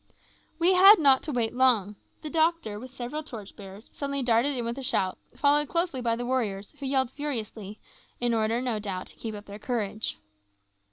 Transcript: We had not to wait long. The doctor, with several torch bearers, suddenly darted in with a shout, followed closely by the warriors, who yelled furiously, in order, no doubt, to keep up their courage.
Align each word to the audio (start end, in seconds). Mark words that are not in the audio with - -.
We 0.57 0.73
had 0.73 0.97
not 0.97 1.21
to 1.21 1.31
wait 1.31 1.53
long. 1.53 1.95
The 2.23 2.29
doctor, 2.31 2.79
with 2.79 2.89
several 2.89 3.21
torch 3.21 3.55
bearers, 3.55 3.87
suddenly 3.93 4.23
darted 4.23 4.57
in 4.57 4.65
with 4.65 4.79
a 4.79 4.81
shout, 4.81 5.19
followed 5.35 5.67
closely 5.69 6.01
by 6.01 6.15
the 6.15 6.25
warriors, 6.25 6.73
who 6.79 6.87
yelled 6.87 7.11
furiously, 7.11 7.79
in 8.19 8.33
order, 8.33 8.61
no 8.63 8.79
doubt, 8.79 9.05
to 9.09 9.15
keep 9.15 9.35
up 9.35 9.45
their 9.45 9.59
courage. 9.59 10.17